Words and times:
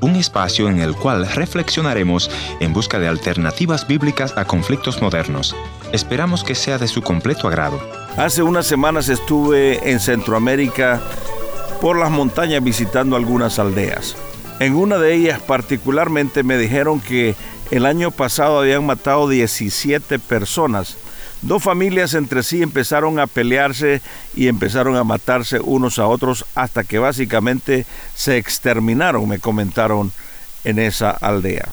Un 0.00 0.16
espacio 0.16 0.68
en 0.68 0.80
el 0.80 0.96
cual 0.96 1.28
reflexionaremos 1.28 2.28
en 2.58 2.72
busca 2.72 2.98
de 2.98 3.06
alternativas 3.06 3.86
bíblicas 3.86 4.36
a 4.36 4.46
conflictos 4.46 5.00
modernos. 5.00 5.54
Esperamos 5.92 6.42
que 6.42 6.56
sea 6.56 6.76
de 6.76 6.88
su 6.88 7.02
completo 7.02 7.46
agrado. 7.46 7.80
Hace 8.16 8.42
unas 8.42 8.66
semanas 8.66 9.08
estuve 9.08 9.92
en 9.92 10.00
Centroamérica 10.00 11.00
por 11.80 11.96
las 11.96 12.10
montañas 12.10 12.64
visitando 12.64 13.14
algunas 13.14 13.60
aldeas. 13.60 14.16
En 14.58 14.74
una 14.74 14.98
de 14.98 15.14
ellas 15.14 15.40
particularmente 15.40 16.42
me 16.42 16.58
dijeron 16.58 16.98
que 16.98 17.36
el 17.70 17.86
año 17.86 18.10
pasado 18.10 18.58
habían 18.58 18.84
matado 18.84 19.28
17 19.28 20.18
personas 20.18 20.96
Dos 21.46 21.62
familias 21.62 22.14
entre 22.14 22.42
sí 22.42 22.60
empezaron 22.60 23.20
a 23.20 23.28
pelearse 23.28 24.02
y 24.34 24.48
empezaron 24.48 24.96
a 24.96 25.04
matarse 25.04 25.60
unos 25.60 26.00
a 26.00 26.08
otros 26.08 26.44
hasta 26.56 26.82
que 26.82 26.98
básicamente 26.98 27.86
se 28.16 28.36
exterminaron, 28.36 29.28
me 29.28 29.38
comentaron 29.38 30.10
en 30.64 30.80
esa 30.80 31.12
aldea. 31.12 31.68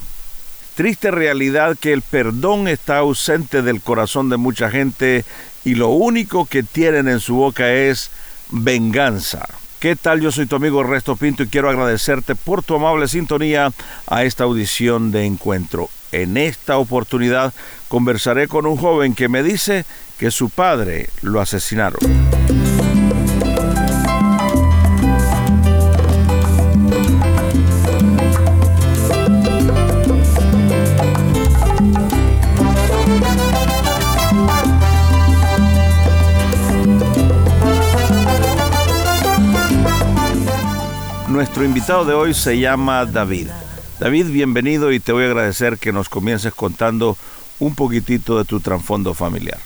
Triste 0.76 1.10
realidad 1.10 1.76
que 1.80 1.92
el 1.92 2.04
perdón 2.04 2.68
está 2.68 3.00
ausente 3.00 3.64
del 3.64 3.82
corazón 3.82 4.30
de 4.30 4.38
mucha 4.38 4.70
gente 4.70 5.26
y 5.66 5.74
lo 5.74 5.90
único 5.90 6.46
que 6.46 6.62
tienen 6.62 7.08
en 7.08 7.20
su 7.20 7.34
boca 7.34 7.74
es 7.74 8.12
venganza. 8.52 9.48
¿Qué 9.80 9.96
tal? 9.96 10.22
Yo 10.22 10.32
soy 10.32 10.46
tu 10.46 10.56
amigo 10.56 10.84
Resto 10.84 11.16
Pinto 11.16 11.42
y 11.42 11.48
quiero 11.48 11.72
agradecerte 11.72 12.36
por 12.36 12.62
tu 12.62 12.76
amable 12.76 13.08
sintonía 13.08 13.74
a 14.06 14.24
esta 14.24 14.44
audición 14.44 15.12
de 15.12 15.26
encuentro. 15.26 15.90
En 16.14 16.38
esta 16.38 16.78
oportunidad 16.78 17.56
conversaré 17.88 18.48
con 18.48 18.68
un 18.68 18.78
joven 18.78 19.16
que 19.16 19.30
me 19.30 19.42
dice 19.42 19.84
que 20.20 20.30
su 20.30 20.52
padre 20.52 21.10
lo 21.24 21.42
asesinaron. 21.42 22.00
Nuestro 41.28 41.66
invitado 41.66 42.06
de 42.06 42.14
hoy 42.14 42.36
se 42.36 42.60
llama 42.60 43.08
David. 43.08 43.48
David, 44.04 44.32
bienvenido 44.32 44.92
y 44.92 45.00
te 45.00 45.14
voy 45.14 45.24
a 45.24 45.28
agradecer 45.28 45.78
que 45.78 45.94
nos 45.94 46.10
comiences 46.10 46.54
contando 46.54 47.16
un 47.62 47.74
poquitito 47.74 48.38
de 48.38 48.44
tu 48.44 48.60
trasfondo 48.60 49.14
familiar. 49.14 49.60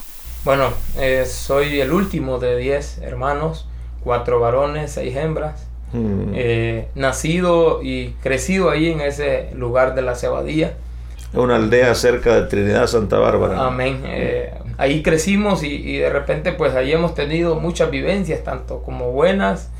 Bueno, 0.45 0.69
eh, 0.99 1.25
soy 1.25 1.81
el 1.81 1.91
último 1.91 2.38
de 2.38 2.55
10 2.55 2.99
hermanos, 2.99 3.67
cuatro 4.03 4.39
varones, 4.39 4.91
seis 4.91 5.15
hembras. 5.15 5.65
Mm. 5.91 6.33
Eh, 6.35 6.88
nacido 6.93 7.81
y 7.81 8.09
crecido 8.21 8.69
ahí 8.69 8.91
en 8.91 9.02
ese 9.02 9.49
lugar 9.55 9.95
de 9.95 10.03
la 10.03 10.13
Cebadía. 10.13 10.77
Una 11.33 11.55
aldea 11.55 11.95
cerca 11.95 12.35
de 12.35 12.43
Trinidad 12.43 12.85
Santa 12.85 13.17
Bárbara. 13.17 13.65
Amén. 13.65 14.03
Eh, 14.05 14.53
ahí 14.77 15.02
crecimos 15.02 15.63
y, 15.63 15.73
y, 15.77 15.97
de 15.97 16.11
repente 16.11 16.52
pues 16.52 16.75
ahí 16.75 16.91
hemos 16.91 17.15
tenido 17.15 17.55
muchas 17.55 17.89
vivencias, 17.89 18.43
tanto 18.43 18.83
como 18.83 19.11
buenas 19.13 19.71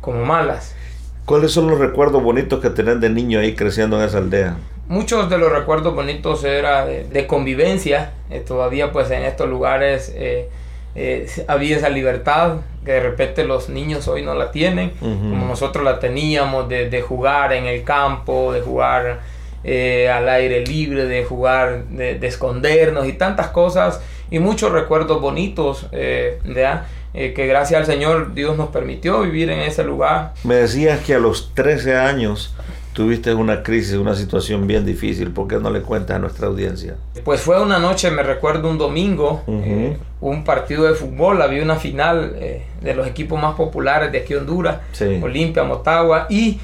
como 0.00 0.24
malas. 0.24 0.76
¿Cuáles 1.24 1.52
son 1.52 1.68
los 1.68 1.78
recuerdos 1.78 2.22
bonitos 2.22 2.60
que 2.60 2.68
tenés 2.68 3.00
de 3.00 3.08
niño 3.08 3.38
ahí 3.38 3.54
creciendo 3.54 3.98
en 3.98 4.06
esa 4.06 4.18
aldea? 4.18 4.56
Muchos 4.88 5.30
de 5.30 5.38
los 5.38 5.50
recuerdos 5.50 5.94
bonitos 5.94 6.44
era 6.44 6.84
de, 6.84 7.26
convivencia. 7.26 8.12
Eh, 8.30 8.40
todavía 8.40 8.92
pues 8.92 9.10
en 9.10 9.22
estos 9.22 9.48
lugares 9.48 10.12
eh, 10.14 10.50
eh, 10.94 11.26
había 11.48 11.78
esa 11.78 11.88
libertad 11.88 12.56
que 12.84 12.92
de 12.92 13.00
repente 13.00 13.44
los 13.44 13.70
niños 13.70 14.06
hoy 14.06 14.22
no 14.22 14.34
la 14.34 14.50
tienen, 14.50 14.90
como 15.00 15.46
nosotros 15.46 15.82
la 15.82 15.98
teníamos, 15.98 16.68
de, 16.68 17.00
jugar 17.00 17.54
en 17.54 17.64
el 17.64 17.82
campo, 17.82 18.52
de 18.52 18.60
jugar 18.60 19.20
al 19.64 20.28
aire 20.28 20.66
libre, 20.66 21.06
de 21.06 21.24
jugar, 21.24 21.86
de, 21.86 22.26
escondernos 22.26 23.06
y 23.06 23.14
tantas 23.14 23.48
cosas 23.48 24.02
y 24.30 24.38
muchos 24.38 24.70
recuerdos 24.70 25.22
bonitos. 25.22 25.88
¿verdad? 25.90 26.84
Eh, 27.16 27.32
que 27.32 27.46
gracias 27.46 27.78
al 27.78 27.86
Señor 27.86 28.34
Dios 28.34 28.56
nos 28.58 28.70
permitió 28.70 29.20
vivir 29.20 29.48
en 29.48 29.60
ese 29.60 29.84
lugar. 29.84 30.34
Me 30.42 30.56
decías 30.56 30.98
que 31.00 31.14
a 31.14 31.20
los 31.20 31.54
13 31.54 31.96
años 31.96 32.52
tuviste 32.92 33.32
una 33.34 33.62
crisis, 33.62 33.94
una 33.94 34.16
situación 34.16 34.66
bien 34.66 34.84
difícil. 34.84 35.30
¿Por 35.30 35.46
qué 35.46 35.58
no 35.58 35.70
le 35.70 35.80
cuentas 35.80 36.16
a 36.16 36.18
nuestra 36.18 36.48
audiencia? 36.48 36.96
Pues 37.24 37.40
fue 37.40 37.62
una 37.62 37.78
noche, 37.78 38.10
me 38.10 38.24
recuerdo 38.24 38.68
un 38.68 38.78
domingo, 38.78 39.44
eh, 39.46 39.96
un 40.20 40.42
partido 40.42 40.84
de 40.84 40.94
fútbol, 40.94 41.40
había 41.40 41.62
una 41.62 41.76
final 41.76 42.32
eh, 42.34 42.64
de 42.80 42.94
los 42.94 43.06
equipos 43.06 43.40
más 43.40 43.54
populares 43.54 44.10
de 44.10 44.18
aquí 44.18 44.34
Honduras, 44.34 44.78
Olimpia, 45.22 45.62
Motagua, 45.62 46.26
y 46.28 46.58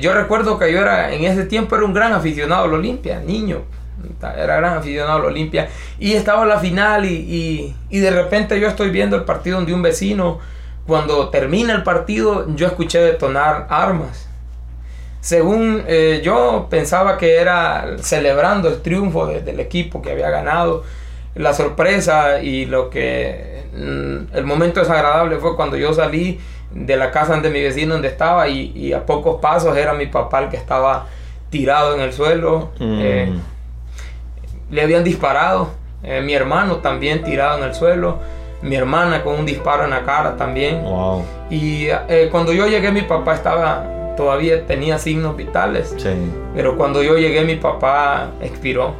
yo 0.00 0.14
recuerdo 0.14 0.58
que 0.58 0.72
yo 0.72 0.80
era, 0.80 1.12
en 1.12 1.24
ese 1.24 1.44
tiempo 1.44 1.76
era 1.76 1.84
un 1.84 1.92
gran 1.92 2.12
aficionado 2.12 2.64
al 2.64 2.74
Olimpia, 2.74 3.20
niño, 3.20 3.62
era 4.36 4.56
gran 4.56 4.78
aficionado 4.78 5.18
a 5.18 5.20
la 5.20 5.26
Olimpia. 5.26 5.68
Y 5.98 6.12
estaba 6.14 6.42
en 6.42 6.48
la 6.48 6.58
final 6.58 7.04
y, 7.04 7.74
de 7.90 8.10
repente 8.10 8.58
yo 8.60 8.68
estoy 8.68 8.90
viendo 8.90 9.16
el 9.16 9.24
partido 9.24 9.60
de 9.62 9.74
un 9.74 9.82
vecino. 9.82 10.38
Cuando 10.86 11.30
termina 11.30 11.74
el 11.74 11.82
partido 11.82 12.46
yo 12.54 12.66
escuché 12.66 13.00
detonar 13.00 13.66
armas. 13.70 14.28
Según 15.20 15.82
eh, 15.88 16.20
yo 16.22 16.68
pensaba 16.70 17.18
que 17.18 17.36
era 17.36 17.96
celebrando 17.98 18.68
el 18.68 18.80
triunfo 18.82 19.26
del 19.26 19.58
equipo 19.58 20.00
que 20.00 20.12
había 20.12 20.30
ganado. 20.30 20.84
La 21.34 21.52
sorpresa 21.52 22.40
y 22.40 22.64
lo 22.64 22.88
que 22.88 23.64
mm, 23.74 24.36
el 24.36 24.44
momento 24.44 24.80
desagradable 24.80 25.36
fue 25.38 25.56
cuando 25.56 25.76
yo 25.76 25.92
salí 25.92 26.38
de 26.70 26.96
la 26.96 27.10
casa 27.10 27.36
de 27.40 27.50
mi 27.50 27.62
vecino 27.62 27.94
donde 27.94 28.08
estaba 28.08 28.48
y, 28.48 28.92
a 28.92 29.04
pocos 29.04 29.40
pasos 29.40 29.76
era 29.76 29.94
mi 29.94 30.06
papá 30.06 30.40
el 30.44 30.48
que 30.48 30.56
estaba 30.56 31.06
tirado 31.50 31.94
en 31.94 32.00
el 32.00 32.12
suelo. 32.12 32.70
Mm. 32.78 32.98
Eh, 33.00 33.32
le 34.70 34.82
habían 34.82 35.04
disparado. 35.04 35.70
Eh, 36.02 36.20
mi 36.20 36.34
hermano 36.34 36.76
también 36.76 37.22
tirado 37.22 37.58
en 37.58 37.64
el 37.64 37.74
suelo. 37.74 38.18
Mi 38.62 38.76
hermana 38.76 39.22
con 39.22 39.38
un 39.38 39.46
disparo 39.46 39.84
en 39.84 39.90
la 39.90 40.02
cara 40.02 40.36
también. 40.36 40.82
Y 41.50 41.86
eh, 41.88 42.28
cuando 42.30 42.52
yo 42.52 42.66
llegué, 42.66 42.90
mi 42.90 43.02
papá 43.02 43.34
estaba 43.34 43.96
todavía 44.16 44.66
tenía 44.66 44.98
signos 44.98 45.36
vitales. 45.36 45.94
Pero 46.54 46.76
cuando 46.76 47.02
yo 47.02 47.16
llegué, 47.18 47.44
mi 47.44 47.56
papá 47.56 48.30
expiró. 48.40 48.94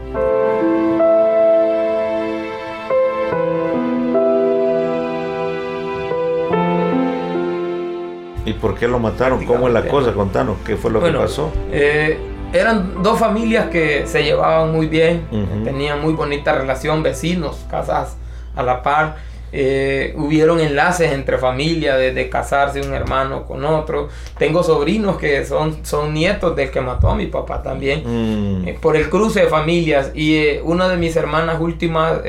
¿Y 8.45 8.53
por 8.53 8.77
qué 8.77 8.87
lo 8.87 9.01
mataron? 9.01 9.45
¿Cómo 9.45 9.67
es 9.67 9.75
la 9.75 9.89
cosa? 9.89 10.13
Contanos, 10.13 10.59
¿qué 10.65 10.77
fue 10.77 10.93
lo 10.93 11.03
que 11.03 11.11
pasó? 11.11 11.51
Eh, 11.73 12.36
eran 12.53 13.03
dos 13.03 13.19
familias 13.19 13.69
que 13.69 14.07
se 14.07 14.23
llevaban 14.23 14.73
muy 14.73 14.87
bien, 14.87 15.27
tenían 15.65 16.01
muy 16.01 16.13
bonita 16.13 16.55
relación, 16.55 17.03
vecinos, 17.03 17.65
casas 17.71 18.17
a 18.55 18.63
la 18.63 18.83
par. 18.83 19.17
Eh, 19.53 20.13
hubieron 20.17 20.61
enlaces 20.61 21.13
entre 21.13 21.39
familias 21.39 21.99
de, 21.99 22.29
casarse 22.29 22.81
un 22.81 22.93
hermano 22.93 23.45
con 23.45 23.65
otro. 23.65 24.09
Tengo 24.39 24.63
sobrinos 24.63 25.17
que 25.17 25.45
son, 25.45 25.85
son 25.85 26.13
nietos 26.13 26.57
del 26.57 26.71
que 26.71 26.81
mató 26.81 27.09
a 27.09 27.15
mi 27.15 27.27
papá 27.27 27.63
también, 27.63 28.03
mm. 28.05 28.69
eh, 28.69 28.79
por 28.81 28.97
el 28.97 29.09
cruce 29.09 29.43
de 29.43 29.47
familias. 29.47 30.11
Y 30.15 30.37
eh, 30.37 30.61
una 30.65 30.89
de 30.89 30.97
mis 30.97 31.15
hermanas 31.17 31.61
últimas, 31.61 32.21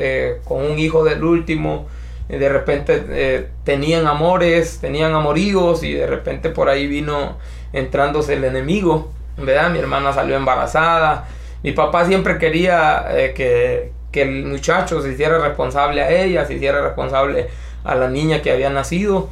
con 0.44 0.64
un 0.64 0.78
hijo 0.78 1.04
del 1.04 1.22
último, 1.22 1.86
de 2.28 2.48
repente 2.48 3.48
tenían 3.64 4.06
amores, 4.06 4.78
tenían 4.80 5.14
amoríos 5.14 5.82
y 5.82 5.94
de 5.94 6.06
repente 6.06 6.50
por 6.50 6.68
ahí 6.68 6.86
vino 6.86 7.38
entrándose 7.72 8.34
el 8.34 8.44
enemigo. 8.44 9.10
¿Verdad? 9.38 9.70
Mi 9.70 9.78
hermana 9.78 10.12
salió 10.12 10.36
embarazada. 10.36 11.26
Mi 11.62 11.72
papá 11.72 12.06
siempre 12.06 12.38
quería 12.38 13.06
eh, 13.10 13.32
que, 13.34 13.98
el 14.20 14.46
muchacho 14.46 15.00
se 15.00 15.12
hiciera 15.12 15.38
responsable 15.38 16.02
a 16.02 16.10
ella, 16.10 16.44
se 16.44 16.54
hiciera 16.54 16.82
responsable 16.82 17.46
a 17.84 17.94
la 17.94 18.08
niña 18.08 18.42
que 18.42 18.50
había 18.50 18.68
nacido. 18.68 19.28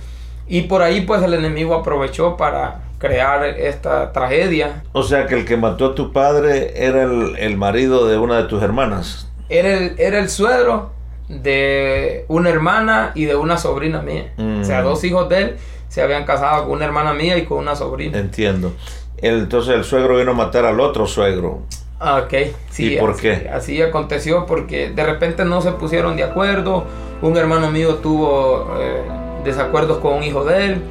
Y 0.46 0.62
por 0.62 0.82
ahí 0.82 1.00
pues 1.00 1.24
el 1.24 1.34
enemigo 1.34 1.74
aprovechó 1.74 2.36
para 2.36 2.82
crear 2.98 3.44
esta 3.44 4.12
tragedia. 4.12 4.84
O 4.92 5.02
sea 5.02 5.26
que 5.26 5.34
el 5.34 5.44
que 5.44 5.56
mató 5.56 5.86
a 5.86 5.94
tu 5.96 6.12
padre 6.12 6.72
era 6.76 7.02
el, 7.02 7.56
marido 7.56 8.06
de 8.06 8.16
una 8.16 8.36
de 8.36 8.44
tus 8.44 8.62
hermanas. 8.62 9.28
Era 9.48 9.74
el, 9.74 9.96
era 9.98 10.20
el 10.20 10.28
suegro 10.28 10.92
de 11.28 12.24
una 12.28 12.50
hermana 12.50 13.10
y 13.16 13.24
de 13.24 13.34
una 13.34 13.58
sobrina 13.58 14.02
mía. 14.02 14.32
O 14.60 14.64
sea, 14.64 14.82
mm. 14.82 14.84
dos 14.84 15.02
hijos 15.02 15.28
de 15.28 15.42
él 15.42 15.56
se 15.88 16.00
habían 16.00 16.24
casado 16.24 16.66
con 16.66 16.74
una 16.74 16.84
hermana 16.84 17.12
mía 17.12 17.36
y 17.36 17.44
con 17.44 17.58
una 17.58 17.74
sobrina. 17.74 18.18
Entiendo 18.18 18.72
entonces 19.18 19.74
el 19.74 19.84
suegro 19.84 20.18
vino 20.18 20.32
a 20.32 20.34
matar 20.34 20.64
al 20.64 20.80
otro 20.80 21.06
suegro. 21.06 21.62
Ah, 21.98 22.22
ok, 22.24 22.34
sí. 22.70 22.94
¿Y 22.94 22.98
por 22.98 23.10
así, 23.10 23.22
qué? 23.22 23.48
Así 23.48 23.80
aconteció 23.80 24.44
porque 24.44 24.90
de 24.90 25.04
repente 25.04 25.44
no 25.44 25.62
se 25.62 25.72
pusieron 25.72 26.16
de 26.16 26.24
acuerdo. 26.24 26.84
Un 27.22 27.36
hermano 27.36 27.70
mío 27.70 27.96
tuvo 27.96 28.68
eh, 28.78 29.02
desacuerdos 29.44 29.98
con 29.98 30.14
un 30.14 30.22
hijo 30.22 30.44
de 30.44 30.66
él. 30.66 30.82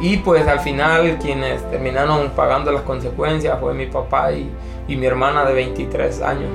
Y 0.00 0.18
pues 0.18 0.46
al 0.46 0.60
final 0.60 1.18
quienes 1.20 1.68
terminaron 1.70 2.30
pagando 2.30 2.72
las 2.72 2.82
consecuencias 2.82 3.58
fue 3.60 3.74
mi 3.74 3.86
papá 3.86 4.32
y, 4.32 4.50
y 4.88 4.96
mi 4.96 5.06
hermana 5.06 5.44
de 5.44 5.54
23 5.54 6.22
años. 6.22 6.50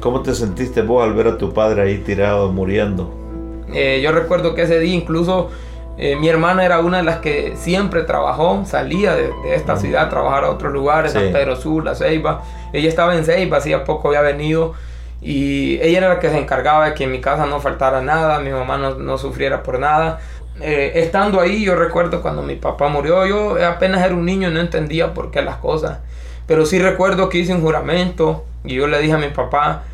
¿Cómo 0.00 0.20
te 0.20 0.34
sentiste 0.34 0.82
vos 0.82 1.02
al 1.02 1.14
ver 1.14 1.28
a 1.28 1.38
tu 1.38 1.54
padre 1.54 1.82
ahí 1.82 1.98
tirado, 1.98 2.52
muriendo? 2.52 3.23
Eh, 3.72 4.00
yo 4.02 4.12
recuerdo 4.12 4.54
que 4.54 4.62
ese 4.62 4.78
día 4.78 4.94
incluso 4.94 5.50
eh, 5.96 6.16
mi 6.16 6.28
hermana 6.28 6.64
era 6.64 6.80
una 6.80 6.98
de 6.98 7.04
las 7.04 7.18
que 7.18 7.54
siempre 7.56 8.02
trabajó, 8.02 8.64
salía 8.66 9.14
de, 9.14 9.30
esta 9.54 9.76
ciudad 9.76 10.04
a 10.04 10.08
trabajar 10.08 10.44
a 10.44 10.50
otros 10.50 10.72
lugares, 10.72 11.12
San 11.12 11.30
Pedro 11.32 11.56
Sur, 11.56 11.84
La 11.84 11.94
Ceiba. 11.94 12.42
Ella 12.72 12.88
estaba 12.88 13.14
en 13.14 13.24
Ceiba, 13.24 13.58
hacía 13.58 13.84
poco 13.84 14.08
había 14.08 14.22
venido 14.22 14.74
y 15.22 15.78
ella 15.80 15.98
era 15.98 16.08
la 16.08 16.20
que 16.20 16.28
se 16.28 16.38
encargaba 16.38 16.86
de 16.86 16.94
que 16.94 17.04
en 17.04 17.12
mi 17.12 17.20
casa 17.20 17.46
no 17.46 17.60
faltara 17.60 18.02
nada, 18.02 18.40
mi 18.40 18.50
mamá 18.50 18.76
no, 18.76 18.96
no 18.96 19.18
sufriera 19.18 19.62
por 19.62 19.78
nada. 19.78 20.20
Eh, 20.60 20.92
estando 20.96 21.40
ahí, 21.40 21.64
yo 21.64 21.74
recuerdo 21.74 22.22
cuando 22.22 22.42
mi 22.42 22.56
papá 22.56 22.88
murió, 22.88 23.26
yo 23.26 23.64
apenas 23.64 24.04
era 24.04 24.14
un 24.14 24.24
niño 24.24 24.50
y 24.50 24.54
no 24.54 24.60
entendía 24.60 25.14
por 25.14 25.30
qué 25.30 25.42
las 25.42 25.56
cosas. 25.56 25.98
Pero 26.46 26.66
sí 26.66 26.78
recuerdo 26.78 27.28
que 27.28 27.38
hice 27.38 27.54
un 27.54 27.62
juramento 27.62 28.44
y 28.64 28.74
yo 28.74 28.86
le 28.86 28.98
dije 29.00 29.14
a 29.14 29.18
mi 29.18 29.28
papá, 29.28 29.84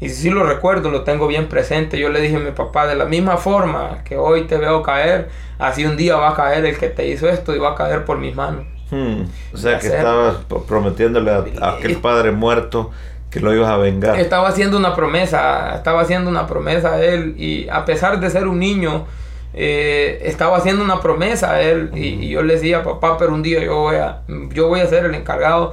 y 0.00 0.10
sí 0.10 0.30
lo 0.30 0.44
recuerdo, 0.44 0.90
lo 0.90 1.02
tengo 1.02 1.26
bien 1.26 1.48
presente, 1.48 1.98
yo 1.98 2.10
le 2.10 2.20
dije 2.20 2.36
a 2.36 2.40
mi 2.40 2.50
papá, 2.50 2.86
de 2.86 2.96
la 2.96 3.06
misma 3.06 3.38
forma 3.38 4.02
que 4.04 4.16
hoy 4.16 4.42
te 4.42 4.58
veo 4.58 4.82
caer, 4.82 5.30
así 5.58 5.84
un 5.84 5.96
día 5.96 6.16
va 6.16 6.30
a 6.30 6.34
caer 6.34 6.66
el 6.66 6.76
que 6.76 6.88
te 6.88 7.08
hizo 7.08 7.28
esto 7.28 7.54
y 7.54 7.58
va 7.58 7.72
a 7.72 7.74
caer 7.74 8.04
por 8.04 8.18
mis 8.18 8.34
manos. 8.34 8.64
Hmm. 8.90 9.22
O 9.52 9.56
sea 9.56 9.78
que 9.78 9.88
estabas 9.88 10.36
prometiéndole 10.68 11.30
a 11.30 11.70
aquel 11.70 11.96
padre 11.96 12.30
muerto 12.30 12.90
que 13.30 13.40
lo 13.40 13.54
ibas 13.54 13.70
a 13.70 13.76
vengar. 13.78 14.18
Estaba 14.18 14.48
haciendo 14.48 14.76
una 14.76 14.94
promesa, 14.94 15.74
estaba 15.74 16.02
haciendo 16.02 16.30
una 16.30 16.46
promesa 16.46 16.94
a 16.94 17.02
él 17.02 17.34
y 17.38 17.68
a 17.68 17.84
pesar 17.84 18.20
de 18.20 18.30
ser 18.30 18.46
un 18.46 18.58
niño, 18.58 19.06
eh, 19.54 20.20
estaba 20.22 20.58
haciendo 20.58 20.84
una 20.84 21.00
promesa 21.00 21.52
a 21.52 21.62
él 21.62 21.90
y, 21.94 22.28
yo 22.28 22.42
le 22.42 22.54
decía, 22.54 22.84
papá, 22.84 23.16
pero 23.18 23.32
un 23.32 23.42
día 23.42 23.64
yo 23.64 23.76
voy 23.76 23.96
a, 23.96 24.20
yo 24.52 24.68
voy 24.68 24.80
a 24.80 24.86
ser 24.86 25.06
el 25.06 25.14
encargado 25.14 25.72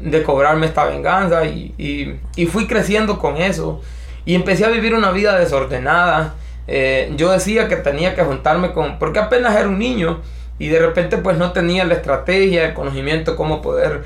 de 0.00 0.22
cobrarme 0.22 0.66
esta 0.66 0.84
venganza 0.86 1.44
y, 1.44 1.74
y, 2.36 2.46
fui 2.46 2.66
creciendo 2.66 3.18
con 3.18 3.36
eso 3.36 3.80
y 4.24 4.34
empecé 4.34 4.64
a 4.64 4.68
vivir 4.68 4.94
una 4.94 5.10
vida 5.10 5.38
desordenada. 5.38 6.34
Eh, 6.66 7.12
yo 7.16 7.30
decía 7.30 7.68
que 7.68 7.76
tenía 7.76 8.14
que 8.14 8.22
juntarme 8.22 8.72
con, 8.72 8.98
porque 8.98 9.18
apenas 9.18 9.56
era 9.56 9.68
un 9.68 9.78
niño 9.78 10.20
y 10.58 10.68
de 10.68 10.78
repente 10.78 11.16
pues 11.16 11.36
no 11.36 11.52
tenía 11.52 11.84
la 11.84 11.94
estrategia, 11.94 12.66
el 12.66 12.74
conocimiento, 12.74 13.36
cómo 13.36 13.62
poder 13.62 14.04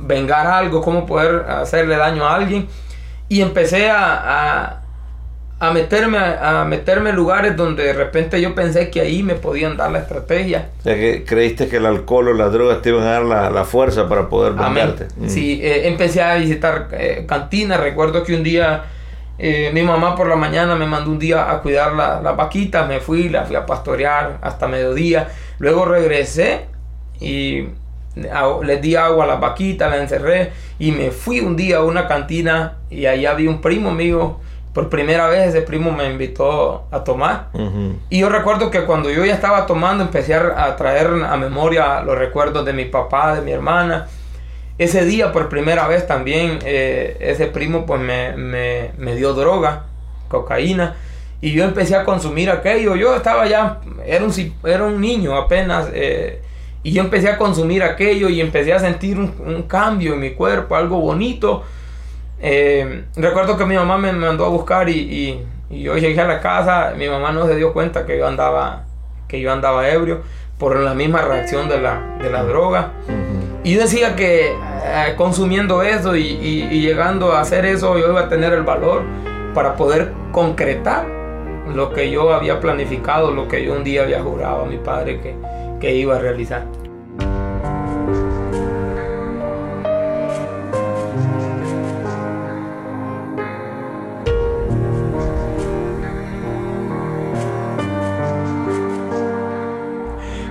vengar 0.00 0.46
algo, 0.46 0.80
cómo 0.80 1.06
poder 1.06 1.46
hacerle 1.48 1.96
daño 1.96 2.24
a 2.26 2.34
alguien. 2.34 2.68
Y 3.28 3.42
empecé 3.42 3.90
a, 3.90 4.82
meterme, 5.72 6.18
a, 6.18 6.64
meterme 6.64 7.10
en 7.10 7.16
lugares 7.16 7.56
donde 7.56 7.82
de 7.82 7.92
repente 7.92 8.40
yo 8.40 8.54
pensé 8.54 8.90
que 8.90 9.00
ahí 9.00 9.22
me 9.22 9.34
podían 9.34 9.76
dar 9.76 9.90
la 9.90 9.98
estrategia. 9.98 10.68
O 10.80 10.82
sea, 10.82 10.94
que 10.94 11.24
creíste 11.24 11.68
que 11.68 11.78
el 11.78 11.86
alcohol 11.86 12.28
o 12.28 12.32
las 12.32 12.52
drogas 12.52 12.80
te 12.80 12.90
iban 12.90 13.02
a 13.02 13.20
dar 13.20 13.22
la, 13.24 13.64
fuerza 13.64 14.08
para 14.08 14.28
poder 14.28 14.52
vengarte. 14.52 15.08
Mm. 15.16 15.28
Sí, 15.28 15.60
eh, 15.62 15.88
empecé 15.88 16.22
a 16.22 16.36
visitar 16.36 16.88
eh, 16.92 17.24
cantinas. 17.28 17.80
Recuerdo 17.80 18.22
que 18.22 18.34
un 18.34 18.44
día 18.44 18.84
eh, 19.38 19.70
mi 19.72 19.82
mamá 19.82 20.16
por 20.16 20.28
la 20.28 20.36
mañana 20.36 20.74
me 20.74 20.86
mandó 20.86 21.10
un 21.10 21.18
día 21.18 21.50
a 21.50 21.60
cuidar 21.60 21.92
las 21.92 22.22
la 22.22 22.32
vaquitas. 22.32 22.88
Me 22.88 23.00
fui, 23.00 23.28
la 23.28 23.44
fui 23.44 23.56
a 23.56 23.66
pastorear 23.66 24.38
hasta 24.42 24.68
mediodía. 24.68 25.28
Luego 25.58 25.84
regresé 25.84 26.66
y 27.20 27.68
les 28.64 28.82
di 28.82 28.96
agua 28.96 29.24
a 29.24 29.26
las 29.28 29.40
vaquitas, 29.40 29.90
las 29.90 30.00
encerré 30.00 30.50
y 30.78 30.90
me 30.90 31.10
fui 31.10 31.40
un 31.40 31.56
día 31.56 31.78
a 31.78 31.84
una 31.84 32.08
cantina 32.08 32.78
y 32.90 33.06
ahí 33.06 33.26
había 33.26 33.50
un 33.50 33.60
primo 33.60 33.92
mío. 33.92 34.38
Por 34.78 34.90
primera 34.90 35.26
vez 35.26 35.48
ese 35.48 35.62
primo 35.62 35.90
me 35.90 36.08
invitó 36.08 36.84
a 36.92 37.02
tomar. 37.02 37.48
Y 38.10 38.20
yo 38.20 38.28
recuerdo 38.28 38.70
que 38.70 38.84
cuando 38.84 39.10
yo 39.10 39.24
ya 39.24 39.34
estaba 39.34 39.66
tomando 39.66 40.04
empecé 40.04 40.36
a 40.36 40.76
traer 40.76 41.08
a 41.28 41.36
memoria 41.36 42.00
los 42.02 42.16
recuerdos 42.16 42.64
de 42.64 42.72
mi 42.72 42.84
papá, 42.84 43.34
de 43.34 43.40
mi 43.40 43.50
hermana. 43.50 44.06
Ese 44.78 45.04
día 45.04 45.32
por 45.32 45.48
primera 45.48 45.88
vez 45.88 46.06
también 46.06 46.60
eh, 46.64 47.16
ese 47.18 47.46
primo 47.48 47.86
pues 47.86 48.00
me, 48.00 48.36
me, 48.36 48.92
me, 48.98 49.16
dio 49.16 49.32
droga, 49.32 49.86
cocaína. 50.28 50.94
Y 51.40 51.50
yo 51.50 51.64
empecé 51.64 51.96
a 51.96 52.04
consumir 52.04 52.48
aquello. 52.48 52.94
Yo 52.94 53.16
estaba 53.16 53.48
ya, 53.48 53.80
era 54.06 54.24
un, 54.24 54.32
era 54.62 54.84
un 54.84 55.00
niño 55.00 55.36
apenas. 55.36 55.88
Eh, 55.92 56.40
y 56.84 56.92
yo 56.92 57.02
empecé 57.02 57.26
a 57.30 57.36
consumir 57.36 57.82
aquello 57.82 58.28
y 58.28 58.40
empecé 58.40 58.72
a 58.72 58.78
sentir 58.78 59.18
un, 59.18 59.64
cambio 59.64 60.14
en 60.14 60.20
mi 60.20 60.34
cuerpo, 60.34 60.76
algo 60.76 61.00
bonito. 61.00 61.64
Eh, 62.40 63.04
recuerdo 63.16 63.56
que 63.56 63.64
mi 63.64 63.74
mamá 63.74 63.98
me 63.98 64.12
mandó 64.12 64.44
a 64.44 64.48
buscar 64.48 64.88
y, 64.88 65.44
y, 65.70 65.82
yo 65.82 65.98
llegué 65.98 66.20
a 66.20 66.26
la 66.26 66.40
casa, 66.40 66.94
mi 66.96 67.08
mamá 67.08 67.32
no 67.32 67.46
se 67.46 67.56
dio 67.56 67.72
cuenta 67.72 68.06
que 68.06 68.16
yo 68.16 68.26
andaba, 68.26 68.84
que 69.26 69.40
yo 69.40 69.52
andaba 69.52 69.88
ebrio 69.88 70.22
por 70.56 70.78
la 70.78 70.94
misma 70.94 71.22
reacción 71.22 71.68
de 71.68 71.80
la, 71.80 72.16
de 72.22 72.30
la 72.30 72.42
droga. 72.42 72.92
Y 73.64 73.74
yo 73.74 73.80
decía 73.80 74.16
que 74.16 74.52
eh, 74.52 75.14
consumiendo 75.16 75.82
eso 75.82 76.16
y, 76.16 76.22
y, 76.22 76.80
llegando 76.80 77.32
a 77.32 77.40
hacer 77.40 77.66
eso, 77.66 77.98
yo 77.98 78.08
iba 78.08 78.20
a 78.20 78.28
tener 78.28 78.52
el 78.52 78.62
valor 78.62 79.02
para 79.52 79.74
poder 79.76 80.12
concretar 80.32 81.06
lo 81.74 81.92
que 81.92 82.10
yo 82.10 82.32
había 82.32 82.60
planificado, 82.60 83.32
lo 83.32 83.46
que 83.46 83.64
yo 83.64 83.74
un 83.74 83.84
día 83.84 84.02
había 84.02 84.22
jurado 84.22 84.62
a 84.62 84.66
mi 84.66 84.78
padre 84.78 85.20
que, 85.20 85.34
que 85.80 85.94
iba 85.94 86.16
a 86.16 86.18
realizar. 86.18 86.64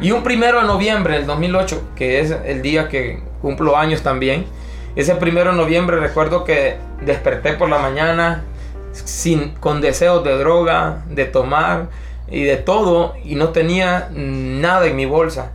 Y 0.07 0.11
un 0.11 0.23
primero 0.23 0.61
de 0.61 0.67
noviembre 0.67 1.15
del 1.15 1.25
2008, 1.25 1.89
que 1.93 2.21
es 2.21 2.31
el 2.31 2.61
día 2.61 2.87
que 2.87 3.19
cumplo 3.41 3.75
años 3.75 4.03
también, 4.03 4.45
ese 4.95 5.13
primero 5.15 5.51
de 5.51 5.57
noviembre 5.57 5.97
recuerdo 5.97 6.45
que 6.45 6.77
desperté 7.01 7.55
por 7.55 7.67
la 7.67 7.77
mañana 7.77 8.45
sin, 8.93 9.49
con 9.55 9.81
deseos 9.81 10.23
de 10.23 10.37
droga, 10.37 11.03
de 11.09 11.25
tomar, 11.25 11.89
y 12.31 12.43
de 12.43 12.55
todo 12.55 13.15
y 13.25 13.35
no 13.35 13.49
tenía 13.49 14.07
nada 14.13 14.87
en 14.87 14.95
mi 14.95 15.05
bolsa. 15.05 15.51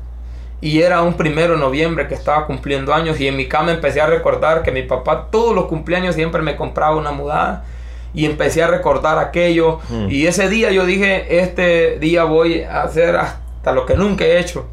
Y 0.61 0.83
era 0.83 1.01
un 1.01 1.15
primero 1.15 1.55
de 1.55 1.61
noviembre 1.61 2.07
que 2.07 2.15
estaba 2.15 2.45
cumpliendo 2.45 2.93
años 2.93 3.19
y 3.21 3.29
en 3.29 3.39
mi 3.39 3.49
cama 3.49 3.73
empecé 3.73 4.03
a 4.03 4.07
recordar 4.07 4.63
que 4.63 4.71
mi 4.71 4.83
papá 4.83 5.29
todos 5.31 5.55
los 5.55 5.65
cumpleaños 5.65 6.15
siempre 6.15 6.43
me 6.43 6.57
compraba 6.57 6.95
una 6.95 7.13
mudada 7.13 7.65
y 8.13 8.27
empecé 8.27 8.63
a 8.63 8.67
recordar 8.67 9.19
aquello 9.19 9.81
mm. 9.89 10.11
y 10.11 10.27
ese 10.27 10.51
día 10.51 10.71
yo 10.73 10.85
dije, 10.85 11.41
este 11.41 11.99
día 11.99 12.25
voy 12.25 12.65
a 12.65 12.83
hacer 12.83 13.17
hasta 13.17 13.42
lo 13.71 13.87
que 13.87 13.95
nunca 13.95 14.25
he 14.25 14.41
hecho. 14.41 14.67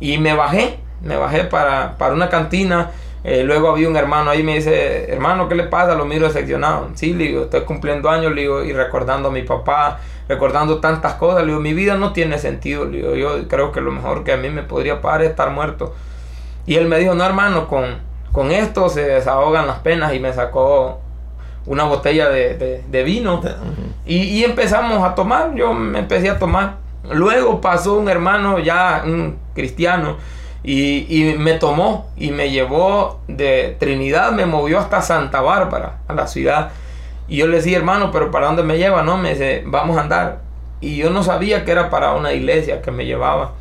Y 0.00 0.16
me 0.16 0.32
bajé, 0.32 0.78
me 1.02 1.18
bajé 1.18 1.44
para, 1.44 1.98
para 1.98 2.14
una 2.14 2.30
cantina 2.30 2.92
eh, 3.24 3.42
luego 3.42 3.70
había 3.70 3.88
un 3.88 3.96
hermano 3.96 4.30
ahí 4.30 4.42
me 4.42 4.56
dice, 4.56 5.10
hermano, 5.10 5.48
¿qué 5.48 5.54
le 5.54 5.64
pasa? 5.64 5.94
Lo 5.94 6.04
miro 6.04 6.26
decepcionado. 6.26 6.90
Sí, 6.92 7.14
le 7.14 7.24
digo, 7.24 7.44
estoy 7.44 7.62
cumpliendo 7.62 8.10
años, 8.10 8.34
le 8.34 8.42
digo, 8.42 8.62
y 8.62 8.74
recordando 8.74 9.30
a 9.30 9.32
mi 9.32 9.40
papá, 9.42 9.98
recordando 10.28 10.78
tantas 10.78 11.14
cosas. 11.14 11.40
Le 11.40 11.46
digo, 11.48 11.60
mi 11.60 11.72
vida 11.72 11.96
no 11.96 12.12
tiene 12.12 12.38
sentido. 12.38 12.84
Le 12.84 12.98
digo, 12.98 13.14
yo 13.14 13.48
creo 13.48 13.72
que 13.72 13.80
lo 13.80 13.92
mejor 13.92 14.24
que 14.24 14.32
a 14.32 14.36
mí 14.36 14.50
me 14.50 14.62
podría 14.62 15.00
parar 15.00 15.22
es 15.22 15.30
estar 15.30 15.50
muerto. 15.50 15.94
Y 16.66 16.74
él 16.74 16.86
me 16.86 16.98
dijo, 16.98 17.14
no, 17.14 17.24
hermano, 17.24 17.66
con, 17.66 17.96
con 18.30 18.52
esto 18.52 18.90
se 18.90 19.06
desahogan 19.06 19.66
las 19.66 19.78
penas 19.78 20.12
y 20.12 20.20
me 20.20 20.30
sacó 20.34 21.00
una 21.64 21.84
botella 21.84 22.28
de, 22.28 22.82
de, 22.86 23.02
vino. 23.04 23.40
Y, 24.04 24.16
y, 24.16 24.44
empezamos 24.44 25.02
a 25.02 25.14
tomar, 25.14 25.54
yo 25.54 25.72
me 25.72 26.00
empecé 26.00 26.28
a 26.28 26.38
tomar. 26.38 26.83
Luego 27.10 27.60
pasó 27.60 27.94
un 27.94 28.08
hermano 28.08 28.58
ya, 28.58 29.02
un 29.04 29.36
cristiano, 29.54 30.16
y, 30.62 31.34
me 31.38 31.54
tomó 31.54 32.10
y 32.16 32.30
me 32.30 32.50
llevó 32.50 33.20
de 33.28 33.76
Trinidad, 33.78 34.32
me 34.32 34.46
movió 34.46 34.78
hasta 34.78 35.02
Santa 35.02 35.42
Bárbara, 35.42 35.98
a 36.08 36.14
la 36.14 36.26
ciudad. 36.26 36.70
Y 37.28 37.36
yo 37.36 37.46
le 37.46 37.56
decía, 37.56 37.76
hermano, 37.76 38.10
pero 38.10 38.30
¿para 38.30 38.46
dónde 38.46 38.62
me 38.62 38.78
lleva? 38.78 39.02
No, 39.02 39.18
me 39.18 39.30
dice, 39.30 39.62
vamos 39.66 39.98
a 39.98 40.02
andar. 40.02 40.40
Y 40.80 40.96
yo 40.96 41.10
no 41.10 41.22
sabía 41.22 41.64
que 41.64 41.72
era 41.72 41.90
para 41.90 42.14
una 42.14 42.32
iglesia 42.32 42.80
que 42.80 42.90
me 42.90 43.04
llevaba. 43.04 43.52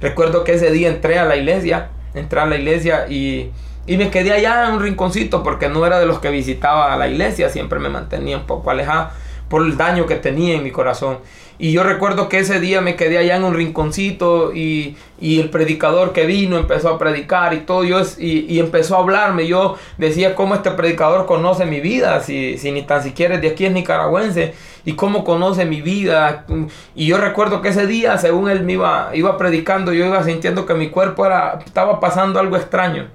Recuerdo 0.00 0.42
que 0.42 0.54
ese 0.54 0.72
día 0.72 0.88
entré 0.88 1.18
a 1.18 1.24
la 1.24 1.36
iglesia, 1.36 1.90
entré 2.14 2.40
a 2.40 2.46
la 2.46 2.56
iglesia 2.56 3.06
y, 3.08 3.52
y 3.86 3.96
me 3.96 4.10
quedé 4.10 4.32
allá 4.32 4.66
en 4.66 4.74
un 4.74 4.80
rinconcito 4.80 5.42
porque 5.42 5.68
no 5.68 5.86
era 5.86 6.00
de 6.00 6.06
los 6.06 6.18
que 6.18 6.30
visitaba 6.30 6.92
a 6.92 6.96
la 6.96 7.06
iglesia, 7.08 7.48
siempre 7.48 7.78
me 7.78 7.88
mantenía 7.88 8.36
un 8.36 8.46
poco 8.46 8.70
alejado 8.70 9.10
por 9.48 9.62
el 9.62 9.76
daño 9.76 10.06
que 10.06 10.16
tenía 10.16 10.54
en 10.54 10.62
mi 10.62 10.70
corazón. 10.70 11.18
Y 11.62 11.72
yo 11.72 11.82
recuerdo 11.82 12.30
que 12.30 12.38
ese 12.38 12.58
día 12.58 12.80
me 12.80 12.96
quedé 12.96 13.18
allá 13.18 13.36
en 13.36 13.44
un 13.44 13.52
rinconcito 13.52 14.54
y, 14.54 14.96
el 15.20 15.50
predicador 15.50 16.14
que 16.14 16.24
vino 16.24 16.56
empezó 16.56 16.88
a 16.88 16.98
predicar 16.98 17.52
y 17.52 17.60
todo, 17.60 17.84
yo, 17.84 18.00
y, 18.16 18.58
empezó 18.58 18.96
a 18.96 19.00
hablarme. 19.00 19.46
Yo 19.46 19.76
decía 19.98 20.34
cómo 20.34 20.54
este 20.54 20.70
predicador 20.70 21.26
conoce 21.26 21.66
mi 21.66 21.80
vida, 21.80 22.20
si, 22.20 22.56
si 22.56 22.72
ni 22.72 22.80
tan 22.80 23.02
siquiera 23.02 23.34
es 23.34 23.42
de 23.42 23.48
aquí 23.48 23.66
es 23.66 23.72
nicaragüense, 23.72 24.54
y 24.86 24.94
cómo 24.94 25.22
conoce 25.22 25.66
mi 25.66 25.82
vida. 25.82 26.46
Y 26.94 27.06
yo 27.06 27.18
recuerdo 27.18 27.60
que 27.60 27.68
ese 27.68 27.86
día, 27.86 28.16
según 28.16 28.48
él 28.48 28.62
me 28.64 28.72
iba, 28.72 29.10
iba 29.12 29.36
predicando, 29.36 29.92
yo 29.92 30.06
iba 30.06 30.24
sintiendo 30.24 30.64
que 30.64 30.72
mi 30.72 30.88
cuerpo 30.88 31.26
era, 31.26 31.58
estaba 31.66 32.00
pasando 32.00 32.40
algo 32.40 32.56
extraño. 32.56 33.08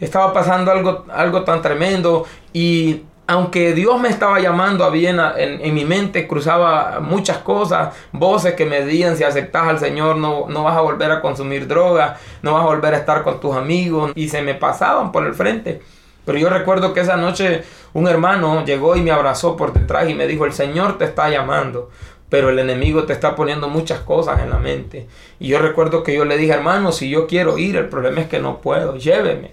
Estaba 0.00 0.32
pasando 0.32 0.72
algo, 0.72 1.04
algo 1.12 1.44
tan 1.44 1.62
tremendo 1.62 2.26
y 2.52 3.02
aunque 3.28 3.74
Dios 3.74 4.00
me 4.00 4.08
estaba 4.08 4.40
llamando, 4.40 4.84
había 4.84 5.10
en, 5.10 5.60
en, 5.60 5.74
mi 5.74 5.84
mente 5.84 6.26
cruzaba 6.26 6.98
muchas 7.00 7.36
cosas, 7.36 7.94
voces 8.10 8.54
que 8.54 8.64
me 8.64 8.82
decían 8.82 9.18
si 9.18 9.22
aceptas 9.22 9.68
al 9.68 9.78
Señor 9.78 10.16
no, 10.16 10.46
no 10.48 10.64
vas 10.64 10.74
a 10.74 10.80
volver 10.80 11.12
a 11.12 11.20
consumir 11.20 11.68
droga, 11.68 12.16
no 12.40 12.54
vas 12.54 12.62
a 12.62 12.66
volver 12.66 12.94
a 12.94 12.96
estar 12.96 13.22
con 13.22 13.38
tus 13.38 13.54
amigos 13.54 14.12
y 14.14 14.30
se 14.30 14.40
me 14.40 14.54
pasaban 14.54 15.12
por 15.12 15.26
el 15.26 15.34
frente. 15.34 15.82
Pero 16.24 16.38
yo 16.38 16.48
recuerdo 16.48 16.94
que 16.94 17.00
esa 17.00 17.18
noche 17.18 17.64
un 17.92 18.08
hermano 18.08 18.64
llegó 18.64 18.96
y 18.96 19.02
me 19.02 19.10
abrazó 19.10 19.58
por 19.58 19.74
detrás 19.74 20.08
y 20.08 20.14
me 20.14 20.26
dijo, 20.26 20.46
el 20.46 20.54
Señor 20.54 20.96
te 20.96 21.04
está 21.04 21.28
llamando. 21.28 21.90
pero 22.30 22.48
el 22.48 22.58
enemigo 22.58 23.04
te 23.04 23.12
está 23.12 23.34
poniendo 23.34 23.68
muchas 23.68 24.00
cosas 24.00 24.40
en 24.40 24.48
la 24.48 24.58
mente. 24.58 25.06
Y 25.38 25.48
yo 25.48 25.58
recuerdo 25.58 26.02
que 26.02 26.14
yo 26.14 26.24
le 26.24 26.38
dije, 26.38 26.52
hermano, 26.54 26.92
si 26.92 27.10
yo 27.10 27.26
quiero 27.26 27.58
ir, 27.58 27.76
el 27.76 27.90
problema 27.90 28.22
es 28.22 28.28
que 28.28 28.38
no 28.38 28.62
puedo, 28.62 28.96
lléveme. 28.96 29.50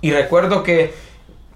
Y 0.00 0.10
recuerdo 0.10 0.64
que 0.64 0.92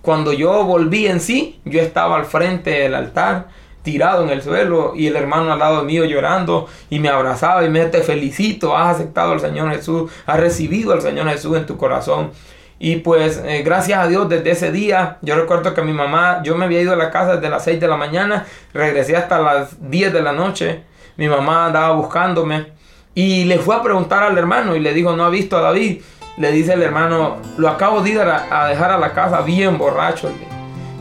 cuando 0.08 0.32
yo 0.32 0.64
volví 0.64 1.06
en 1.06 1.20
sí, 1.20 1.60
yo 1.66 1.82
estaba 1.82 2.16
al 2.16 2.24
frente 2.24 2.70
del 2.70 2.94
altar, 2.94 3.48
tirado 3.82 4.24
en 4.24 4.30
el 4.30 4.40
suelo, 4.40 4.94
y 4.96 5.06
el 5.06 5.16
hermano 5.16 5.52
al 5.52 5.58
lado 5.58 5.84
mío 5.84 6.06
llorando, 6.06 6.66
y 6.88 6.98
me 6.98 7.10
abrazaba 7.10 7.62
y 7.62 7.68
me 7.68 7.84
te 7.84 8.00
felicito, 8.00 8.74
has 8.74 8.96
aceptado 8.96 9.32
al 9.32 9.40
Señor 9.40 9.70
Jesús, 9.70 10.10
has 10.24 10.40
recibido 10.40 10.94
al 10.94 11.02
Señor 11.02 11.28
Jesús 11.28 11.58
en 11.58 11.66
tu 11.66 11.76
corazón. 11.76 12.30
Y 12.78 12.96
pues 12.96 13.42
eh, 13.44 13.60
gracias 13.62 13.98
a 13.98 14.08
Dios 14.08 14.30
desde 14.30 14.50
ese 14.50 14.72
día, 14.72 15.18
yo 15.20 15.36
recuerdo 15.36 15.74
que 15.74 15.82
mi 15.82 15.92
mamá, 15.92 16.40
yo 16.42 16.56
me 16.56 16.64
había 16.64 16.80
ido 16.80 16.94
a 16.94 16.96
la 16.96 17.10
casa 17.10 17.34
desde 17.34 17.50
las 17.50 17.64
6 17.64 17.78
de 17.78 17.88
la 17.88 17.98
mañana, 17.98 18.46
regresé 18.72 19.14
hasta 19.14 19.38
las 19.38 19.90
10 19.90 20.10
de 20.10 20.22
la 20.22 20.32
noche, 20.32 20.84
mi 21.18 21.28
mamá 21.28 21.66
andaba 21.66 21.92
buscándome 21.92 22.68
y 23.14 23.44
le 23.44 23.58
fue 23.58 23.76
a 23.76 23.82
preguntar 23.82 24.22
al 24.22 24.38
hermano 24.38 24.74
y 24.74 24.80
le 24.80 24.94
dijo, 24.94 25.14
no 25.14 25.26
ha 25.26 25.28
visto 25.28 25.58
a 25.58 25.60
David. 25.60 26.00
Le 26.38 26.52
dice 26.52 26.74
el 26.74 26.82
hermano, 26.82 27.38
lo 27.56 27.68
acabo 27.68 28.00
de 28.00 28.10
ir 28.10 28.20
a, 28.20 28.68
dejar 28.68 28.92
a 28.92 28.98
la 28.98 29.12
casa 29.12 29.40
bien 29.40 29.76
borracho. 29.76 30.30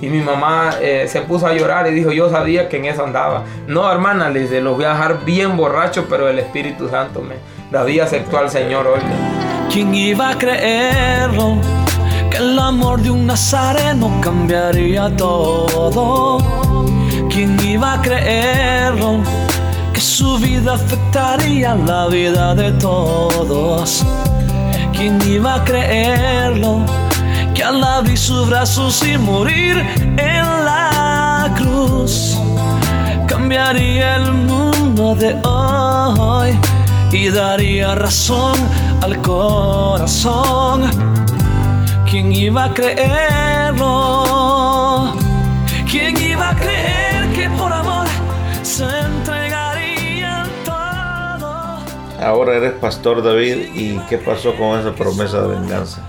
Y 0.01 0.07
mi 0.07 0.19
mamá 0.19 0.71
eh, 0.81 1.05
se 1.07 1.21
puso 1.21 1.45
a 1.45 1.53
llorar 1.53 1.87
y 1.87 1.91
dijo, 1.91 2.11
yo 2.11 2.29
sabía 2.29 2.67
que 2.67 2.77
en 2.77 2.85
eso 2.85 3.03
andaba. 3.03 3.43
No, 3.67 3.91
hermana, 3.91 4.29
le 4.29 4.41
dice, 4.41 4.61
lo 4.61 4.73
voy 4.73 4.85
a 4.85 4.89
dejar 4.89 5.25
bien 5.25 5.55
borracho, 5.55 6.07
pero 6.09 6.27
el 6.27 6.39
Espíritu 6.39 6.89
Santo 6.89 7.21
me... 7.21 7.35
David 7.71 7.99
aceptó 8.01 8.39
al 8.39 8.49
Señor 8.49 8.87
hoy. 8.87 8.99
¿Quién 9.71 9.93
iba 9.93 10.29
a 10.29 10.37
creerlo? 10.37 11.57
Que 12.31 12.37
el 12.37 12.57
amor 12.57 13.01
de 13.01 13.11
un 13.11 13.27
nazareno 13.27 14.09
cambiaría 14.21 15.15
todo. 15.17 16.37
¿Quién 17.29 17.59
iba 17.59 17.93
a 17.93 18.01
creerlo? 18.01 19.19
Que 19.93 20.01
su 20.01 20.37
vida 20.39 20.73
afectaría 20.73 21.75
la 21.75 22.07
vida 22.07 22.55
de 22.55 22.71
todos. 22.73 24.05
¿Quién 24.97 25.21
iba 25.27 25.55
a 25.55 25.63
creerlo? 25.63 26.83
Que 27.53 27.63
al 27.63 27.83
abrir 27.83 28.17
sus 28.17 28.49
brazos 28.49 29.05
y 29.07 29.15
morir 29.15 29.77
en 30.17 30.65
la 30.65 31.53
cruz 31.55 32.35
cambiaría 33.27 34.15
el 34.15 34.33
mundo 34.33 35.13
de 35.13 35.39
hoy 35.43 36.57
y 37.11 37.29
daría 37.29 37.93
razón 37.93 38.57
al 39.03 39.21
corazón. 39.21 40.89
¿Quién 42.09 42.31
iba 42.31 42.63
a 42.63 42.73
creerlo? 42.73 43.85
¿Quién 45.89 46.17
iba 46.17 46.49
a 46.49 46.55
creer 46.55 47.31
que 47.35 47.47
por 47.51 47.71
amor 47.71 48.07
se 48.63 48.83
Ahora 52.27 52.57
eres 52.57 52.73
pastor 52.73 53.23
David 53.23 53.69
y 53.73 53.97
¿qué 54.09 54.17
pasó 54.17 54.53
con 54.55 54.77
esa 54.77 54.93
promesa 54.93 55.41
de 55.43 55.47
venganza? 55.47 56.05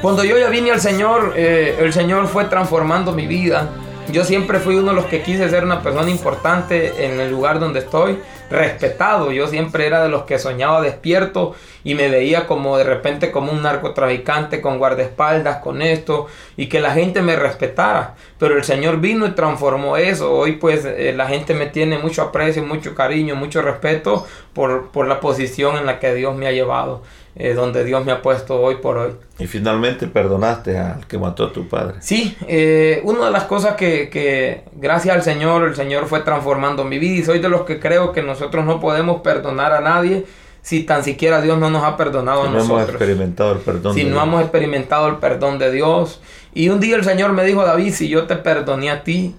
Cuando 0.00 0.22
yo 0.22 0.38
ya 0.38 0.48
vine 0.48 0.70
al 0.70 0.80
Señor, 0.80 1.32
eh, 1.34 1.78
el 1.80 1.92
Señor 1.92 2.28
fue 2.28 2.44
transformando 2.44 3.10
mi 3.10 3.26
vida. 3.26 3.68
Yo 4.10 4.24
siempre 4.24 4.58
fui 4.58 4.74
uno 4.74 4.90
de 4.90 4.96
los 4.96 5.06
que 5.06 5.22
quise 5.22 5.48
ser 5.48 5.64
una 5.64 5.80
persona 5.80 6.10
importante 6.10 7.06
en 7.06 7.20
el 7.20 7.30
lugar 7.30 7.60
donde 7.60 7.78
estoy 7.78 8.18
respetado. 8.50 9.30
Yo 9.30 9.46
siempre 9.46 9.86
era 9.86 10.02
de 10.02 10.08
los 10.08 10.24
que 10.24 10.38
soñaba 10.38 10.82
despierto 10.82 11.54
y 11.84 11.94
me 11.94 12.08
veía 12.08 12.46
como 12.46 12.76
de 12.76 12.84
repente 12.84 13.30
como 13.30 13.52
un 13.52 13.62
narcotraficante 13.62 14.60
con 14.60 14.78
guardaespaldas, 14.78 15.58
con 15.58 15.82
esto 15.82 16.26
y 16.56 16.66
que 16.66 16.80
la 16.80 16.92
gente 16.92 17.22
me 17.22 17.36
respetara. 17.36 18.16
Pero 18.38 18.56
el 18.56 18.64
Señor 18.64 19.00
vino 19.00 19.24
y 19.24 19.30
transformó 19.30 19.96
eso. 19.96 20.32
Hoy 20.32 20.52
pues 20.52 20.84
eh, 20.84 21.14
la 21.16 21.28
gente 21.28 21.54
me 21.54 21.66
tiene 21.66 21.96
mucho 21.96 22.22
aprecio, 22.22 22.62
mucho 22.64 22.94
cariño, 22.94 23.36
mucho 23.36 23.62
respeto 23.62 24.26
por, 24.52 24.90
por 24.90 25.06
la 25.06 25.20
posición 25.20 25.76
en 25.76 25.86
la 25.86 26.00
que 26.00 26.12
Dios 26.12 26.34
me 26.34 26.48
ha 26.48 26.52
llevado. 26.52 27.02
Eh, 27.34 27.54
donde 27.54 27.82
Dios 27.82 28.04
me 28.04 28.12
ha 28.12 28.20
puesto 28.20 28.60
hoy 28.60 28.76
por 28.76 28.98
hoy. 28.98 29.12
Y 29.38 29.46
finalmente 29.46 30.06
perdonaste 30.06 30.76
al 30.76 31.06
que 31.06 31.16
mató 31.16 31.44
a 31.44 31.52
tu 31.52 31.66
padre. 31.66 31.94
Sí, 32.00 32.36
eh, 32.46 33.00
una 33.04 33.24
de 33.24 33.30
las 33.30 33.44
cosas 33.44 33.74
que, 33.76 34.10
que, 34.10 34.64
gracias 34.74 35.16
al 35.16 35.22
Señor, 35.22 35.62
el 35.66 35.74
Señor 35.74 36.06
fue 36.06 36.20
transformando 36.20 36.84
mi 36.84 36.98
vida 36.98 37.20
y 37.20 37.24
soy 37.24 37.38
de 37.38 37.48
los 37.48 37.62
que 37.62 37.80
creo 37.80 38.12
que 38.12 38.22
nosotros 38.22 38.66
no 38.66 38.80
podemos 38.80 39.22
perdonar 39.22 39.72
a 39.72 39.80
nadie 39.80 40.26
si 40.60 40.84
tan 40.84 41.02
siquiera 41.02 41.40
Dios 41.40 41.58
no 41.58 41.70
nos 41.70 41.82
ha 41.84 41.96
perdonado 41.96 42.42
a 42.42 42.44
nosotros. 42.50 42.68
No 42.68 42.74
hemos 42.74 42.88
experimentado 42.90 43.52
el 43.52 43.58
perdón. 43.58 43.94
Si 43.94 44.04
no 44.04 44.22
hemos 44.22 44.42
experimentado 44.42 45.08
el 45.08 45.16
perdón 45.16 45.58
de 45.58 45.72
Dios. 45.72 46.20
Y 46.52 46.68
un 46.68 46.80
día 46.80 46.96
el 46.96 47.04
Señor 47.04 47.32
me 47.32 47.44
dijo, 47.44 47.64
David, 47.64 47.94
si 47.94 48.08
yo 48.08 48.26
te 48.26 48.36
perdoné 48.36 48.90
a 48.90 49.04
ti, 49.04 49.34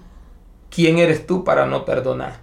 ¿quién 0.70 0.98
eres 0.98 1.28
tú 1.28 1.44
para 1.44 1.68
no 1.68 1.86
perdonar? 1.86 2.42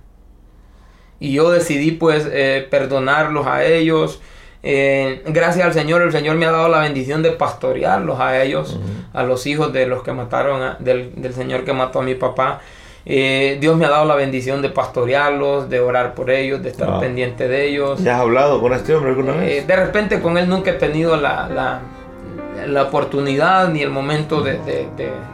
Y 1.18 1.32
yo 1.32 1.50
decidí 1.50 1.90
pues 1.90 2.26
eh, 2.30 2.66
perdonarlos 2.70 3.46
a 3.46 3.64
ellos 3.64 4.20
eh, 4.62 5.22
gracias 5.26 5.64
al 5.64 5.72
Señor, 5.72 6.02
el 6.02 6.12
Señor 6.12 6.36
me 6.36 6.46
ha 6.46 6.50
dado 6.50 6.68
la 6.68 6.80
bendición 6.80 7.22
de 7.22 7.32
pastorearlos 7.32 8.20
a 8.20 8.42
ellos, 8.42 8.78
a 9.12 9.22
los 9.22 9.46
hijos 9.46 9.72
de 9.72 9.86
los 9.86 10.02
que 10.02 10.12
mataron, 10.12 10.76
del, 10.80 11.32
Señor 11.34 11.64
que 11.64 11.72
mató 11.72 12.00
a 12.00 12.02
mi 12.02 12.14
papá. 12.14 12.60
Eh, 13.06 13.56
Dios 13.58 13.78
me 13.78 13.86
ha 13.86 13.88
dado 13.88 14.04
la 14.04 14.14
bendición 14.14 14.60
de 14.60 14.68
pastorearlos, 14.68 15.70
de 15.70 15.80
orar 15.80 16.14
por 16.14 16.30
ellos, 16.30 16.62
de 16.62 16.68
estar 16.68 17.00
pendiente 17.00 17.48
de 17.48 17.68
ellos. 17.68 18.02
¿Ya 18.02 18.16
has 18.16 18.20
hablado 18.20 18.60
con 18.60 18.74
este 18.74 18.94
hombre 18.94 19.10
alguna 19.10 19.32
vez? 19.32 19.62
Eh, 19.62 19.66
de 19.66 19.76
repente 19.76 20.20
con 20.20 20.36
él 20.36 20.48
nunca 20.48 20.72
he 20.72 20.74
tenido 20.74 21.16
la, 21.16 21.48
la, 21.48 22.82
oportunidad 22.82 23.70
ni 23.70 23.80
el 23.80 23.88
momento 23.88 24.42
de, 24.42 24.58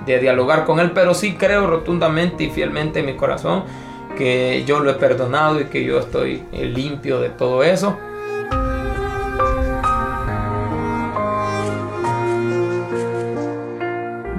de 0.07 0.19
dialogar 0.21 0.65
con 0.65 0.79
él, 0.79 0.93
pero 0.93 1.13
sí 1.13 1.35
creo 1.35 1.67
rotundamente 1.67 2.45
y 2.45 2.51
fielmente 2.51 3.01
en 3.01 3.07
mi 3.07 3.15
corazón 3.15 3.65
que 4.17 4.65
yo 4.65 4.79
lo 4.79 4.91
he 4.91 4.95
perdonado 4.95 5.61
y 5.61 5.65
que 5.65 5.83
yo 5.85 5.99
estoy 5.99 6.45
limpio 6.53 7.21
de 7.21 7.31
todo 7.31 7.65
eso. 7.65 7.99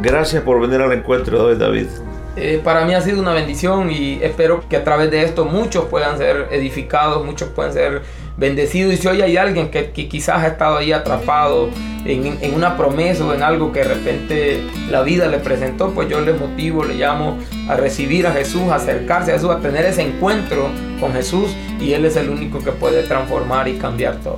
Gracias 0.02 0.44
por 0.44 0.62
venir 0.62 0.82
al 0.82 0.92
encuentro 0.94 1.46
hoy, 1.46 1.56
David. 1.56 1.88
Eh, 2.36 2.62
para 2.64 2.86
mí 2.86 2.94
ha 2.94 3.02
sido 3.02 3.20
una 3.20 3.34
bendición 3.34 3.90
y 3.90 4.20
espero 4.22 4.64
que 4.70 4.78
a 4.78 4.84
través 4.84 5.10
de 5.10 5.24
esto 5.24 5.46
muchos 5.46 5.86
puedan 5.86 6.20
ser 6.20 6.50
edificados, 6.52 7.26
muchos 7.26 7.50
puedan 7.50 7.74
ser 7.74 8.04
bendecidos. 8.38 8.94
Y 8.94 8.98
si 8.98 9.08
hoy 9.08 9.24
hay 9.24 9.38
alguien 9.38 9.72
que, 9.72 9.92
quizás 9.92 10.44
ha 10.44 10.48
estado 10.48 10.78
ahí 10.78 10.92
atrapado 10.92 11.70
en, 12.06 12.38
en, 12.40 12.54
una 12.54 12.78
promesa 12.78 13.26
o 13.26 13.34
en 13.34 13.42
algo 13.42 13.72
que 13.72 13.80
de 13.80 13.86
repente 13.86 14.64
la 14.92 15.02
vida 15.02 15.28
le 15.28 15.40
presentó, 15.40 15.90
pues 15.90 16.08
yo 16.10 16.22
le 16.22 16.34
motivo, 16.34 16.86
le 16.86 16.94
llamo 16.94 17.40
a 17.68 17.76
recibir 17.76 18.28
a 18.28 18.32
Jesús, 18.32 18.70
a 18.70 18.76
acercarse 18.76 19.32
a 19.32 19.34
Jesús, 19.34 19.50
a 19.50 19.60
tener 19.60 19.84
ese 19.86 20.04
encuentro 20.04 20.70
con 21.00 21.14
Jesús 21.14 21.56
y 21.80 21.94
Él 21.94 22.06
es 22.06 22.16
el 22.18 22.30
único 22.30 22.60
que 22.60 22.72
puede 22.72 23.02
transformar 23.02 23.68
y 23.68 23.80
cambiar 23.80 24.18
todo. 24.18 24.38